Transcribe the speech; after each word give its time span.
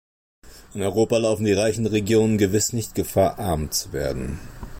In 0.73 0.81
Europa 0.81 1.15
laufen 1.19 1.45
die 1.45 1.53
reichen 1.53 1.85
Regionen 1.85 2.39
gewiss 2.39 2.73
nicht 2.73 2.95
Gefahr, 2.95 3.37
arm 3.37 3.69
zu 3.69 3.93
werden. 3.93 4.39